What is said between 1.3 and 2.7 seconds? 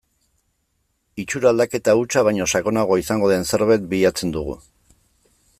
aldaketa hutsa baino